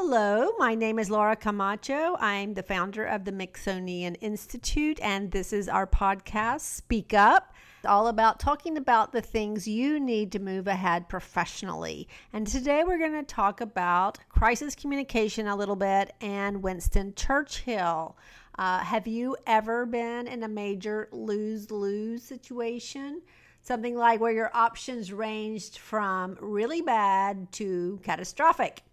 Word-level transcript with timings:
Hello, 0.00 0.52
my 0.58 0.76
name 0.76 1.00
is 1.00 1.10
Laura 1.10 1.34
Camacho. 1.34 2.16
I'm 2.20 2.54
the 2.54 2.62
founder 2.62 3.04
of 3.04 3.24
the 3.24 3.32
Mixonian 3.32 4.16
Institute, 4.20 5.00
and 5.02 5.32
this 5.32 5.52
is 5.52 5.68
our 5.68 5.88
podcast, 5.88 6.60
Speak 6.60 7.12
Up. 7.12 7.52
All 7.84 8.06
about 8.06 8.38
talking 8.38 8.76
about 8.76 9.10
the 9.10 9.20
things 9.20 9.66
you 9.66 9.98
need 9.98 10.30
to 10.30 10.38
move 10.38 10.68
ahead 10.68 11.08
professionally. 11.08 12.06
And 12.32 12.46
today 12.46 12.84
we're 12.86 13.00
going 13.00 13.12
to 13.12 13.24
talk 13.24 13.60
about 13.60 14.18
crisis 14.28 14.76
communication 14.76 15.48
a 15.48 15.56
little 15.56 15.74
bit 15.74 16.14
and 16.20 16.62
Winston 16.62 17.12
Churchill. 17.16 18.16
Uh, 18.56 18.78
have 18.78 19.08
you 19.08 19.36
ever 19.48 19.84
been 19.84 20.28
in 20.28 20.44
a 20.44 20.48
major 20.48 21.08
lose 21.10 21.72
lose 21.72 22.22
situation? 22.22 23.20
Something 23.62 23.96
like 23.96 24.20
where 24.20 24.32
your 24.32 24.52
options 24.54 25.12
ranged 25.12 25.78
from 25.78 26.38
really 26.40 26.82
bad 26.82 27.50
to 27.52 27.98
catastrophic. 28.04 28.84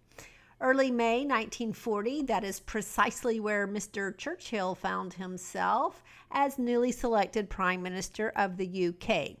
Early 0.58 0.90
May 0.90 1.18
1940, 1.18 2.22
that 2.22 2.42
is 2.42 2.60
precisely 2.60 3.38
where 3.40 3.68
Mr. 3.68 4.16
Churchill 4.16 4.74
found 4.74 5.12
himself 5.12 6.02
as 6.30 6.58
newly 6.58 6.92
selected 6.92 7.50
Prime 7.50 7.82
Minister 7.82 8.32
of 8.34 8.56
the 8.56 8.88
UK. 8.88 9.36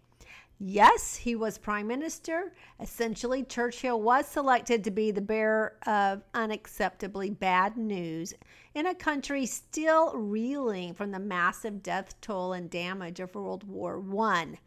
Yes, 0.58 1.16
he 1.16 1.34
was 1.34 1.56
Prime 1.56 1.86
Minister. 1.86 2.52
Essentially, 2.80 3.42
Churchill 3.44 4.00
was 4.00 4.26
selected 4.26 4.84
to 4.84 4.90
be 4.90 5.10
the 5.10 5.22
bearer 5.22 5.78
of 5.86 6.22
unacceptably 6.32 7.38
bad 7.38 7.78
news 7.78 8.34
in 8.74 8.86
a 8.86 8.94
country 8.94 9.46
still 9.46 10.14
reeling 10.14 10.92
from 10.92 11.12
the 11.12 11.18
massive 11.18 11.82
death 11.82 12.18
toll 12.20 12.52
and 12.52 12.68
damage 12.68 13.20
of 13.20 13.34
World 13.34 13.64
War 13.64 14.02
I. 14.20 14.58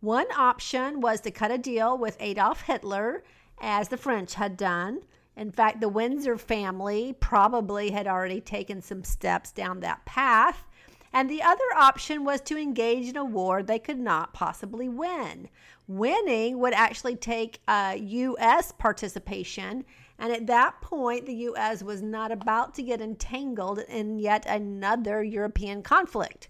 One 0.00 0.30
option 0.36 1.00
was 1.00 1.20
to 1.20 1.30
cut 1.30 1.52
a 1.52 1.58
deal 1.58 1.96
with 1.96 2.16
Adolf 2.18 2.62
Hitler, 2.62 3.22
as 3.60 3.88
the 3.88 3.96
French 3.96 4.34
had 4.34 4.56
done. 4.56 5.02
In 5.36 5.52
fact, 5.52 5.80
the 5.80 5.88
Windsor 5.88 6.38
family 6.38 7.14
probably 7.20 7.90
had 7.90 8.06
already 8.06 8.40
taken 8.40 8.80
some 8.80 9.04
steps 9.04 9.52
down 9.52 9.80
that 9.80 10.04
path. 10.06 10.66
And 11.12 11.30
the 11.30 11.42
other 11.42 11.64
option 11.76 12.24
was 12.24 12.40
to 12.42 12.58
engage 12.58 13.08
in 13.08 13.16
a 13.16 13.24
war 13.24 13.62
they 13.62 13.78
could 13.78 13.98
not 13.98 14.32
possibly 14.32 14.88
win. 14.88 15.48
Winning 15.86 16.58
would 16.58 16.72
actually 16.72 17.16
take 17.16 17.60
uh, 17.68 17.92
a 17.94 17.98
U.S. 17.98 18.72
participation. 18.72 19.84
And 20.18 20.32
at 20.32 20.46
that 20.46 20.80
point, 20.80 21.26
the 21.26 21.34
U.S. 21.34 21.82
was 21.82 22.02
not 22.02 22.32
about 22.32 22.74
to 22.74 22.82
get 22.82 23.00
entangled 23.00 23.80
in 23.80 24.18
yet 24.18 24.46
another 24.46 25.22
European 25.22 25.82
conflict. 25.82 26.48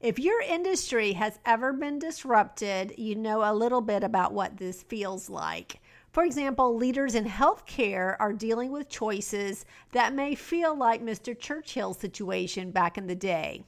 If 0.00 0.20
your 0.20 0.40
industry 0.40 1.14
has 1.14 1.40
ever 1.44 1.72
been 1.72 1.98
disrupted, 1.98 2.94
you 2.96 3.16
know 3.16 3.42
a 3.42 3.52
little 3.52 3.80
bit 3.80 4.04
about 4.04 4.32
what 4.32 4.56
this 4.56 4.84
feels 4.84 5.28
like. 5.28 5.80
For 6.18 6.24
example, 6.24 6.74
leaders 6.74 7.14
in 7.14 7.26
healthcare 7.26 8.16
are 8.18 8.32
dealing 8.32 8.72
with 8.72 8.88
choices 8.88 9.64
that 9.92 10.12
may 10.12 10.34
feel 10.34 10.76
like 10.76 11.00
Mr. 11.00 11.32
Churchill's 11.38 12.00
situation 12.00 12.72
back 12.72 12.98
in 12.98 13.06
the 13.06 13.14
day. 13.14 13.62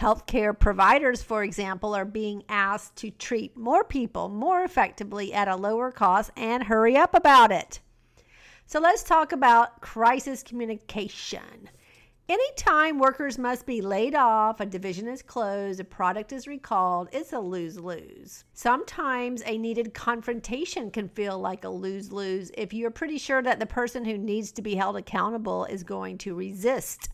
Healthcare 0.00 0.58
providers, 0.58 1.22
for 1.22 1.44
example, 1.44 1.94
are 1.94 2.04
being 2.04 2.42
asked 2.48 2.96
to 2.96 3.12
treat 3.12 3.56
more 3.56 3.84
people 3.84 4.28
more 4.28 4.64
effectively 4.64 5.32
at 5.32 5.46
a 5.46 5.54
lower 5.54 5.92
cost 5.92 6.32
and 6.36 6.64
hurry 6.64 6.96
up 6.96 7.14
about 7.14 7.52
it. 7.52 7.78
So 8.66 8.80
let's 8.80 9.04
talk 9.04 9.30
about 9.30 9.80
crisis 9.80 10.42
communication. 10.42 11.70
Anytime 12.26 12.98
workers 12.98 13.36
must 13.36 13.66
be 13.66 13.82
laid 13.82 14.14
off, 14.14 14.58
a 14.58 14.64
division 14.64 15.08
is 15.08 15.20
closed, 15.20 15.78
a 15.78 15.84
product 15.84 16.32
is 16.32 16.46
recalled, 16.46 17.10
it's 17.12 17.34
a 17.34 17.38
lose 17.38 17.78
lose. 17.78 18.44
Sometimes 18.54 19.42
a 19.44 19.58
needed 19.58 19.92
confrontation 19.92 20.90
can 20.90 21.10
feel 21.10 21.38
like 21.38 21.64
a 21.64 21.68
lose 21.68 22.10
lose 22.12 22.50
if 22.56 22.72
you're 22.72 22.90
pretty 22.90 23.18
sure 23.18 23.42
that 23.42 23.60
the 23.60 23.66
person 23.66 24.06
who 24.06 24.16
needs 24.16 24.52
to 24.52 24.62
be 24.62 24.74
held 24.74 24.96
accountable 24.96 25.66
is 25.66 25.82
going 25.82 26.16
to 26.16 26.34
resist. 26.34 27.10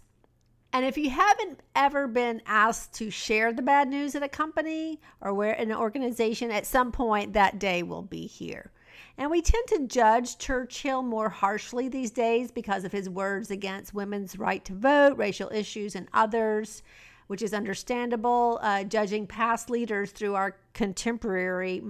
And 0.73 0.85
if 0.85 0.97
you 0.97 1.11
haven't 1.11 1.59
ever 1.75 2.07
been 2.07 2.41
asked 2.47 2.95
to 2.95 3.11
share 3.11 3.53
the 3.53 3.63
bad 3.63 3.89
news 3.89 4.15
at 4.15 4.23
a 4.23 4.29
company 4.29 5.01
or 5.21 5.35
where 5.35 5.55
an 5.55 5.73
organization, 5.73 6.53
at 6.53 6.67
some 6.67 6.93
point 6.93 7.33
that 7.33 7.59
day 7.59 7.83
will 7.83 8.03
be 8.03 8.29
here. 8.29 8.71
And 9.19 9.31
we 9.31 9.43
tend 9.43 9.67
to 9.69 9.87
judge 9.87 10.39
Churchill 10.39 11.03
more 11.03 11.29
harshly 11.29 11.89
these 11.89 12.11
days 12.11 12.51
because 12.51 12.85
of 12.85 12.93
his 12.93 13.09
words 13.09 13.51
against 13.51 13.95
women's 13.95 14.39
right 14.39 14.65
to 14.65 14.75
vote, 14.75 15.17
racial 15.17 15.51
issues, 15.53 15.95
and 15.95 16.09
others, 16.13 16.83
which 17.27 17.43
is 17.43 17.53
understandable. 17.53 18.59
Uh, 18.63 18.85
judging 18.85 19.27
past 19.27 19.69
leaders 19.69 20.11
through 20.11 20.35
our 20.35 20.57
contemporary 20.73 21.83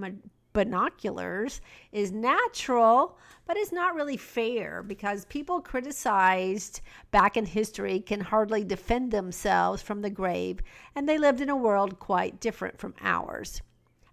binoculars 0.53 1.61
is 1.91 2.11
natural, 2.11 3.17
but 3.47 3.57
it's 3.57 3.71
not 3.71 3.95
really 3.95 4.17
fair 4.17 4.83
because 4.83 5.25
people 5.25 5.61
criticized 5.61 6.81
back 7.11 7.37
in 7.37 7.45
history 7.45 7.99
can 7.99 8.19
hardly 8.19 8.63
defend 8.63 9.11
themselves 9.11 9.81
from 9.81 10.01
the 10.01 10.09
grave, 10.09 10.59
and 10.95 11.07
they 11.07 11.17
lived 11.17 11.41
in 11.41 11.49
a 11.49 11.55
world 11.55 11.99
quite 11.99 12.39
different 12.39 12.77
from 12.77 12.93
ours. 13.01 13.61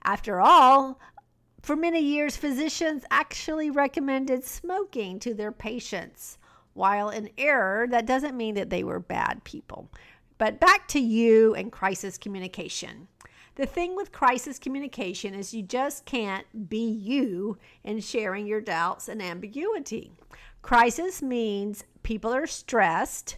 After 0.04 0.40
all, 0.40 1.00
for 1.62 1.76
many 1.76 2.00
years, 2.00 2.36
physicians 2.36 3.04
actually 3.10 3.70
recommended 3.70 4.44
smoking 4.44 5.18
to 5.20 5.34
their 5.34 5.52
patients. 5.52 6.38
While 6.74 7.10
in 7.10 7.30
error, 7.36 7.86
that 7.90 8.06
doesn't 8.06 8.36
mean 8.36 8.54
that 8.54 8.70
they 8.70 8.84
were 8.84 9.00
bad 9.00 9.42
people. 9.44 9.90
But 10.38 10.60
back 10.60 10.86
to 10.88 11.00
you 11.00 11.54
and 11.54 11.72
crisis 11.72 12.16
communication. 12.16 13.08
The 13.56 13.66
thing 13.66 13.96
with 13.96 14.12
crisis 14.12 14.60
communication 14.60 15.34
is 15.34 15.52
you 15.52 15.64
just 15.64 16.04
can't 16.04 16.68
be 16.68 16.88
you 16.88 17.58
in 17.82 17.98
sharing 17.98 18.46
your 18.46 18.60
doubts 18.60 19.08
and 19.08 19.20
ambiguity. 19.20 20.12
Crisis 20.62 21.20
means 21.22 21.82
people 22.04 22.32
are 22.32 22.46
stressed, 22.46 23.36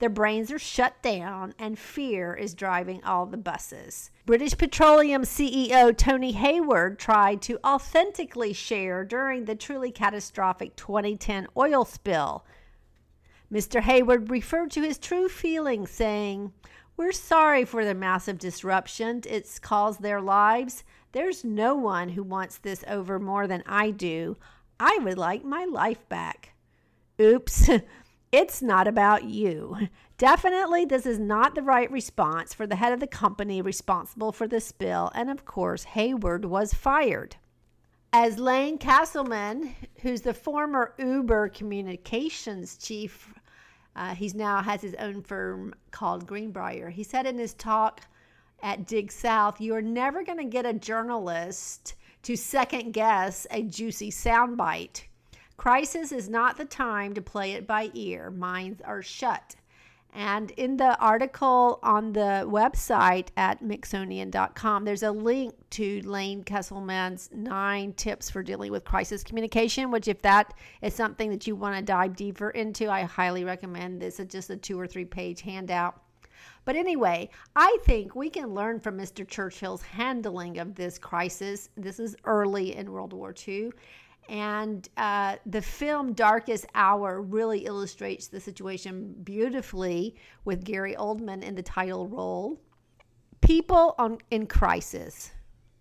their 0.00 0.08
brains 0.08 0.50
are 0.50 0.58
shut 0.58 1.00
down, 1.02 1.54
and 1.58 1.78
fear 1.78 2.34
is 2.34 2.54
driving 2.54 3.04
all 3.04 3.26
the 3.26 3.36
buses. 3.36 4.10
British 4.24 4.56
Petroleum 4.56 5.22
CEO 5.22 5.94
Tony 5.94 6.32
Hayward 6.32 6.98
tried 6.98 7.42
to 7.42 7.58
authentically 7.62 8.54
share 8.54 9.04
during 9.04 9.44
the 9.44 9.54
truly 9.54 9.92
catastrophic 9.92 10.74
2010 10.74 11.48
oil 11.54 11.84
spill. 11.84 12.46
Mr. 13.52 13.82
Hayward 13.82 14.30
referred 14.30 14.70
to 14.70 14.82
his 14.82 14.96
true 14.96 15.28
feelings, 15.28 15.90
saying, 15.90 16.52
We're 16.96 17.12
sorry 17.12 17.66
for 17.66 17.84
the 17.84 17.94
massive 17.94 18.38
disruption 18.38 19.20
it's 19.26 19.58
caused 19.58 20.00
their 20.00 20.22
lives. 20.22 20.82
There's 21.12 21.44
no 21.44 21.74
one 21.74 22.08
who 22.10 22.22
wants 22.22 22.56
this 22.56 22.84
over 22.88 23.18
more 23.18 23.46
than 23.46 23.62
I 23.66 23.90
do. 23.90 24.38
I 24.78 24.98
would 25.02 25.18
like 25.18 25.44
my 25.44 25.66
life 25.66 26.08
back. 26.08 26.54
Oops. 27.20 27.68
It's 28.32 28.62
not 28.62 28.86
about 28.86 29.24
you. 29.24 29.88
Definitely, 30.16 30.84
this 30.84 31.04
is 31.04 31.18
not 31.18 31.56
the 31.56 31.62
right 31.62 31.90
response 31.90 32.54
for 32.54 32.64
the 32.64 32.76
head 32.76 32.92
of 32.92 33.00
the 33.00 33.08
company 33.08 33.60
responsible 33.60 34.30
for 34.30 34.46
the 34.46 34.60
spill, 34.60 35.10
and 35.16 35.28
of 35.28 35.44
course, 35.44 35.82
Hayward 35.82 36.44
was 36.44 36.72
fired. 36.72 37.36
As 38.12 38.38
Lane 38.38 38.78
Kasselman, 38.78 39.74
who's 40.02 40.20
the 40.20 40.34
former 40.34 40.94
Uber 40.98 41.48
communications 41.48 42.76
chief, 42.76 43.34
uh, 43.96 44.14
he's 44.14 44.34
now 44.34 44.62
has 44.62 44.80
his 44.80 44.94
own 44.94 45.22
firm 45.22 45.74
called 45.90 46.26
Greenbrier. 46.26 46.90
He 46.90 47.02
said 47.02 47.26
in 47.26 47.36
his 47.36 47.54
talk 47.54 48.02
at 48.62 48.86
Dig 48.86 49.10
South, 49.10 49.60
"You 49.60 49.74
are 49.74 49.82
never 49.82 50.22
going 50.22 50.38
to 50.38 50.44
get 50.44 50.66
a 50.66 50.72
journalist 50.72 51.94
to 52.22 52.36
second 52.36 52.92
guess 52.92 53.46
a 53.50 53.62
juicy 53.62 54.12
soundbite." 54.12 55.02
Crisis 55.60 56.10
is 56.10 56.26
not 56.26 56.56
the 56.56 56.64
time 56.64 57.12
to 57.12 57.20
play 57.20 57.52
it 57.52 57.66
by 57.66 57.90
ear. 57.92 58.30
Minds 58.30 58.80
are 58.80 59.02
shut. 59.02 59.56
And 60.14 60.50
in 60.52 60.78
the 60.78 60.98
article 60.98 61.78
on 61.82 62.14
the 62.14 62.46
website 62.48 63.26
at 63.36 63.62
Mixonian.com, 63.62 64.86
there's 64.86 65.02
a 65.02 65.10
link 65.10 65.52
to 65.72 66.00
Lane 66.00 66.44
Kasselman's 66.44 67.28
nine 67.34 67.92
tips 67.92 68.30
for 68.30 68.42
dealing 68.42 68.72
with 68.72 68.86
crisis 68.86 69.22
communication, 69.22 69.90
which, 69.90 70.08
if 70.08 70.22
that 70.22 70.54
is 70.80 70.94
something 70.94 71.28
that 71.28 71.46
you 71.46 71.54
want 71.54 71.76
to 71.76 71.82
dive 71.82 72.16
deeper 72.16 72.48
into, 72.48 72.90
I 72.90 73.02
highly 73.02 73.44
recommend 73.44 74.00
this. 74.00 74.18
It's 74.18 74.32
just 74.32 74.48
a 74.48 74.56
two 74.56 74.80
or 74.80 74.86
three 74.86 75.04
page 75.04 75.42
handout. 75.42 76.00
But 76.64 76.76
anyway, 76.76 77.28
I 77.54 77.76
think 77.84 78.14
we 78.14 78.30
can 78.30 78.54
learn 78.54 78.80
from 78.80 78.96
Mr. 78.96 79.28
Churchill's 79.28 79.82
handling 79.82 80.56
of 80.56 80.74
this 80.74 80.98
crisis. 80.98 81.68
This 81.76 82.00
is 82.00 82.16
early 82.24 82.76
in 82.76 82.90
World 82.90 83.12
War 83.12 83.34
II. 83.46 83.72
And 84.30 84.88
uh, 84.96 85.36
the 85.44 85.60
film 85.60 86.12
Darkest 86.12 86.64
Hour 86.76 87.20
really 87.20 87.66
illustrates 87.66 88.28
the 88.28 88.38
situation 88.38 89.12
beautifully 89.24 90.14
with 90.44 90.62
Gary 90.62 90.94
Oldman 90.94 91.42
in 91.42 91.56
the 91.56 91.64
title 91.64 92.06
role. 92.06 92.60
People 93.40 93.96
on, 93.98 94.18
in 94.30 94.46
crisis. 94.46 95.32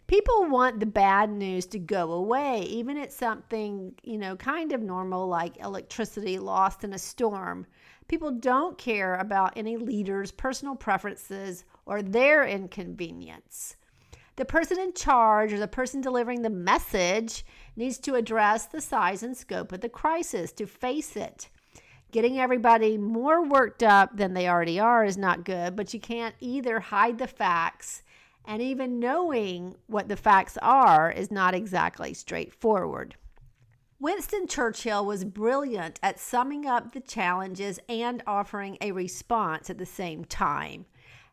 People 0.08 0.50
want 0.50 0.80
the 0.80 0.88
bad 0.88 1.30
news 1.30 1.68
to 1.68 1.78
go 1.78 2.12
away, 2.12 2.62
even 2.64 2.98
it's 2.98 3.16
something, 3.16 3.94
you 4.02 4.18
know, 4.18 4.36
kind 4.36 4.72
of 4.72 4.82
normal 4.82 5.28
like 5.28 5.64
electricity 5.64 6.40
lost 6.40 6.84
in 6.84 6.94
a 6.94 6.98
storm. 6.98 7.68
People 8.08 8.32
don't 8.32 8.80
care 8.80 9.18
about 9.18 9.54
any 9.56 9.78
leader's 9.78 10.32
personal 10.32 10.76
preferences 10.76 11.66
or 11.86 12.02
their 12.02 12.48
inconvenience. 12.48 13.76
The 14.40 14.46
person 14.46 14.80
in 14.80 14.94
charge 14.94 15.52
or 15.52 15.60
the 15.60 15.68
person 15.68 16.00
delivering 16.00 16.44
the 16.44 16.50
message 16.50 17.46
needs 17.76 17.98
to 17.98 18.16
address 18.16 18.68
the 18.68 18.80
size 18.80 19.22
and 19.22 19.36
scope 19.36 19.74
of 19.74 19.82
the 19.82 19.90
crisis 19.90 20.54
to 20.54 20.66
face 20.66 21.18
it. 21.18 21.50
Getting 22.14 22.40
everybody 22.40 22.98
more 22.98 23.46
worked 23.46 23.84
up 23.84 24.16
than 24.16 24.34
they 24.34 24.48
already 24.48 24.80
are 24.80 25.04
is 25.04 25.18
not 25.18 25.44
good, 25.44 25.76
but 25.76 25.94
you 25.94 26.00
can't 26.00 26.36
either 26.40 26.80
hide 26.80 27.18
the 27.18 27.28
facts 27.28 28.02
and 28.46 28.62
even 28.62 28.98
knowing 28.98 29.76
what 29.88 30.08
the 30.08 30.16
facts 30.16 30.58
are 30.62 31.12
is 31.12 31.30
not 31.30 31.54
exactly 31.54 32.14
straightforward. 32.14 33.16
Winston 34.00 34.48
Churchill 34.48 35.06
was 35.06 35.26
brilliant 35.26 36.00
at 36.02 36.18
summing 36.18 36.66
up 36.66 36.94
the 36.94 37.02
challenges 37.02 37.78
and 37.90 38.24
offering 38.26 38.78
a 38.80 38.94
response 38.94 39.70
at 39.70 39.80
the 39.80 39.86
same 39.86 40.24
time. 40.24 40.86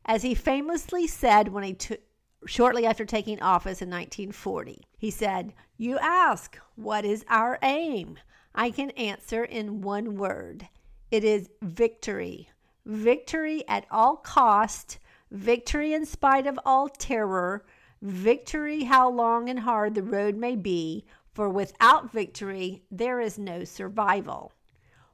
As 0.05 0.25
he 0.25 0.35
famously 0.35 1.07
said 1.07 1.47
when 1.47 1.63
he 1.63 1.73
took 1.73 2.01
shortly 2.47 2.87
after 2.87 3.05
taking 3.05 3.41
office 3.43 3.83
in 3.83 3.91
1940. 3.91 4.87
He 4.97 5.11
said, 5.11 5.53
You 5.77 5.99
ask, 5.99 6.59
what 6.77 7.05
is 7.05 7.25
our 7.29 7.59
aim? 7.63 8.19
I 8.55 8.71
can 8.71 8.91
answer 8.91 9.45
in 9.45 9.83
one 9.83 10.17
word 10.17 10.69
it 11.11 11.23
is 11.23 11.51
victory. 11.63 12.49
Victory 12.85 13.67
at 13.69 13.87
all 13.91 14.17
cost, 14.17 14.99
victory 15.31 15.93
in 15.95 16.05
spite 16.05 16.47
of 16.47 16.59
all 16.65 16.89
terror, 16.89 17.65
victory 18.03 18.85
how 18.85 19.11
long 19.11 19.49
and 19.49 19.61
hard 19.61 19.95
the 19.95 20.03
road 20.03 20.37
may 20.37 20.57
be, 20.57 21.05
for 21.33 21.49
without 21.49 22.13
victory, 22.13 22.83
there 22.91 23.21
is 23.21 23.39
no 23.39 23.65
survival. 23.65 24.53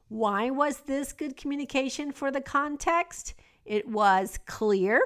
Why 0.09 0.51
was 0.51 0.81
this 0.81 1.13
good 1.13 1.37
communication 1.37 2.13
for 2.13 2.31
the 2.31 2.41
context? 2.41 3.35
It 3.65 3.89
was 3.89 4.39
clear. 4.47 5.01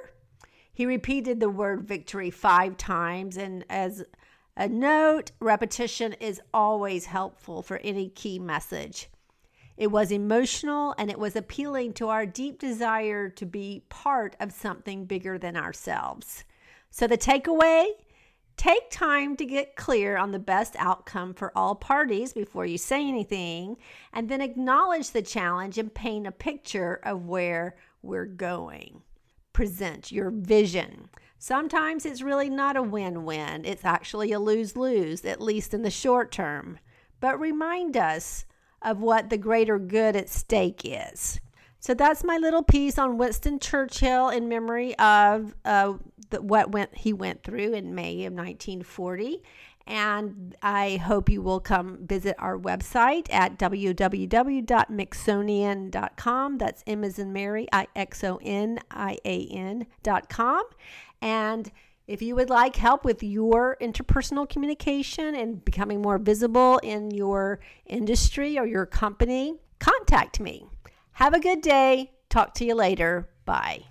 He 0.76 0.84
repeated 0.84 1.40
the 1.40 1.48
word 1.48 1.88
victory 1.88 2.28
five 2.28 2.76
times, 2.76 3.38
and 3.38 3.64
as 3.70 4.04
a 4.58 4.68
note, 4.68 5.32
repetition 5.40 6.12
is 6.20 6.42
always 6.52 7.06
helpful 7.06 7.62
for 7.62 7.78
any 7.78 8.10
key 8.10 8.38
message. 8.38 9.08
It 9.78 9.86
was 9.86 10.12
emotional 10.12 10.94
and 10.98 11.10
it 11.10 11.18
was 11.18 11.34
appealing 11.34 11.94
to 11.94 12.08
our 12.08 12.26
deep 12.26 12.58
desire 12.58 13.30
to 13.30 13.46
be 13.46 13.84
part 13.88 14.36
of 14.38 14.52
something 14.52 15.06
bigger 15.06 15.38
than 15.38 15.56
ourselves. 15.56 16.44
So, 16.90 17.06
the 17.06 17.16
takeaway 17.16 17.92
take 18.58 18.90
time 18.90 19.34
to 19.38 19.46
get 19.46 19.76
clear 19.76 20.18
on 20.18 20.32
the 20.32 20.38
best 20.38 20.76
outcome 20.78 21.32
for 21.32 21.56
all 21.56 21.74
parties 21.74 22.34
before 22.34 22.66
you 22.66 22.76
say 22.76 23.08
anything, 23.08 23.78
and 24.12 24.28
then 24.28 24.42
acknowledge 24.42 25.12
the 25.12 25.22
challenge 25.22 25.78
and 25.78 25.94
paint 25.94 26.26
a 26.26 26.32
picture 26.32 27.00
of 27.02 27.24
where 27.24 27.76
we're 28.02 28.26
going. 28.26 29.00
Present 29.56 30.12
your 30.12 30.28
vision. 30.28 31.08
Sometimes 31.38 32.04
it's 32.04 32.20
really 32.20 32.50
not 32.50 32.76
a 32.76 32.82
win 32.82 33.24
win, 33.24 33.64
it's 33.64 33.86
actually 33.86 34.30
a 34.32 34.38
lose 34.38 34.76
lose, 34.76 35.24
at 35.24 35.40
least 35.40 35.72
in 35.72 35.80
the 35.80 35.90
short 35.90 36.30
term. 36.30 36.78
But 37.20 37.40
remind 37.40 37.96
us 37.96 38.44
of 38.82 39.00
what 39.00 39.30
the 39.30 39.38
greater 39.38 39.78
good 39.78 40.14
at 40.14 40.28
stake 40.28 40.82
is. 40.84 41.40
So 41.80 41.94
that's 41.94 42.22
my 42.22 42.36
little 42.36 42.62
piece 42.62 42.98
on 42.98 43.16
Winston 43.16 43.58
Churchill 43.58 44.28
in 44.28 44.46
memory 44.46 44.94
of 44.98 45.54
uh, 45.64 45.94
the, 46.28 46.42
what 46.42 46.72
went 46.72 46.94
he 46.94 47.14
went 47.14 47.42
through 47.42 47.72
in 47.72 47.94
May 47.94 48.26
of 48.26 48.34
1940. 48.34 49.42
And 49.86 50.56
I 50.62 50.96
hope 50.96 51.28
you 51.28 51.42
will 51.42 51.60
come 51.60 51.98
visit 52.04 52.34
our 52.38 52.58
website 52.58 53.32
at 53.32 53.56
www.mixonian.com. 53.58 56.58
That's 56.58 56.82
M 56.86 57.04
as 57.04 57.20
in 57.20 57.32
Mary, 57.32 57.66
I 57.72 57.86
X 57.94 58.24
O 58.24 58.40
N 58.42 58.80
I 58.90 59.18
A 59.24 59.46
N.com. 59.46 60.64
And 61.22 61.70
if 62.06 62.20
you 62.22 62.34
would 62.36 62.50
like 62.50 62.76
help 62.76 63.04
with 63.04 63.22
your 63.22 63.76
interpersonal 63.80 64.48
communication 64.48 65.34
and 65.34 65.64
becoming 65.64 66.02
more 66.02 66.18
visible 66.18 66.78
in 66.78 67.10
your 67.10 67.60
industry 67.84 68.58
or 68.58 68.66
your 68.66 68.86
company, 68.86 69.54
contact 69.78 70.40
me. 70.40 70.66
Have 71.12 71.34
a 71.34 71.40
good 71.40 71.62
day. 71.62 72.12
Talk 72.28 72.54
to 72.54 72.64
you 72.64 72.74
later. 72.74 73.28
Bye. 73.44 73.84